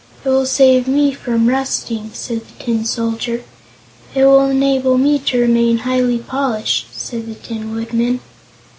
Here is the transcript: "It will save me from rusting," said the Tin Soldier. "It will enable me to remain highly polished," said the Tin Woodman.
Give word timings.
"It 0.25 0.29
will 0.29 0.47
save 0.47 0.87
me 0.87 1.11
from 1.13 1.45
rusting," 1.47 2.09
said 2.15 2.41
the 2.47 2.63
Tin 2.63 2.85
Soldier. 2.85 3.43
"It 4.15 4.25
will 4.25 4.45
enable 4.47 4.97
me 4.97 5.19
to 5.19 5.37
remain 5.39 5.77
highly 5.77 6.17
polished," 6.17 6.87
said 6.91 7.27
the 7.27 7.35
Tin 7.35 7.75
Woodman. 7.75 8.19